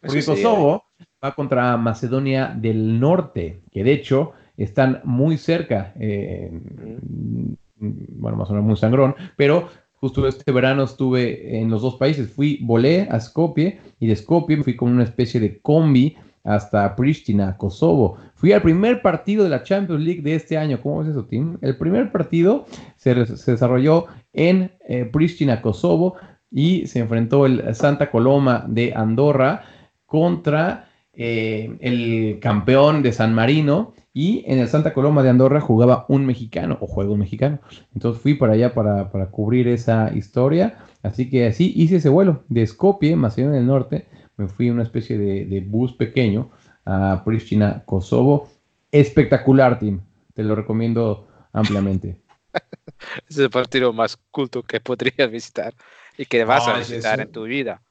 [0.00, 0.84] Porque Kosovo
[1.22, 5.92] va contra Macedonia del Norte, que de hecho están muy cerca.
[5.98, 9.68] eh, mm, bueno, más o menos muy sangrón, pero
[10.04, 12.30] justo este verano estuve en los dos países.
[12.30, 17.56] Fui, volé a Skopje y de Skopje fui con una especie de combi hasta Pristina,
[17.56, 18.18] Kosovo.
[18.34, 20.78] Fui al primer partido de la Champions League de este año.
[20.82, 21.56] ¿Cómo es eso, Tim?
[21.62, 26.16] El primer partido se, se desarrolló en eh, Pristina, Kosovo,
[26.50, 29.62] y se enfrentó el Santa Coloma de Andorra
[30.04, 33.94] contra eh, el campeón de San Marino.
[34.16, 37.58] Y en el Santa Coloma de Andorra jugaba un mexicano, o juega un mexicano.
[37.94, 40.78] Entonces fui para allá para, para cubrir esa historia.
[41.02, 44.06] Así que así hice ese vuelo de Skopje, Macedonia del Norte.
[44.36, 46.50] Me fui en una especie de, de bus pequeño
[46.84, 48.48] a Pristina, Kosovo.
[48.92, 50.00] Espectacular, Tim.
[50.32, 52.20] Te lo recomiendo ampliamente.
[53.28, 55.74] Es el partido más culto que podrías visitar
[56.16, 57.82] y que vas No, a visitar en tu vida.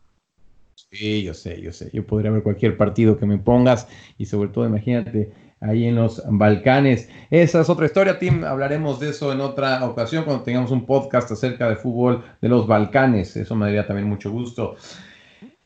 [0.94, 1.90] Sí, yo sé, yo sé.
[1.92, 3.88] Yo podría ver cualquier partido que me pongas
[4.18, 7.10] y sobre todo, imagínate, ahí en los Balcanes.
[7.32, 8.44] Esa es otra historia, Tim.
[8.44, 12.68] Hablaremos de eso en otra ocasión cuando tengamos un podcast acerca de fútbol de los
[12.68, 13.36] Balcanes.
[13.36, 14.76] Eso me daría también mucho gusto.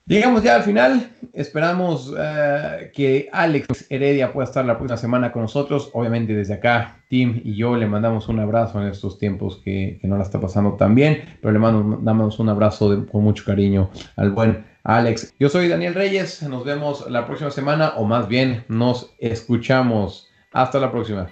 [0.05, 1.09] Llegamos ya al final.
[1.34, 5.89] Esperamos eh, que Alex Heredia pueda estar la próxima semana con nosotros.
[5.93, 10.15] Obviamente desde acá, Tim y yo le mandamos un abrazo en estos tiempos que, no
[10.15, 14.63] la está pasando tan bien, pero le mandamos un abrazo con mucho cariño al buen
[14.88, 15.35] Alex.
[15.38, 16.41] Yo soy Daniel Reyes.
[16.43, 20.29] Nos vemos la próxima semana o más bien nos escuchamos.
[20.53, 21.29] Hasta la próxima.